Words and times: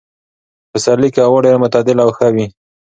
په 0.69 0.69
پسرلي 0.79 1.09
کې 1.13 1.21
هوا 1.27 1.39
ډېره 1.45 1.57
معتدله 1.61 2.01
او 2.05 2.11
ښه 2.17 2.27
وي. 2.35 2.47